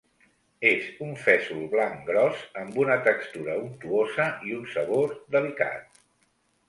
[0.67, 6.01] És un fesol blanc gros amb una textura untuosa i un sabor delicat.